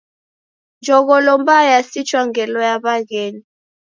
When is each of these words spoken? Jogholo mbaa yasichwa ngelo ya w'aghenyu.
Jogholo 0.85 1.31
mbaa 1.41 1.63
yasichwa 1.71 2.21
ngelo 2.27 2.59
ya 2.69 2.75
w'aghenyu. 2.83 3.43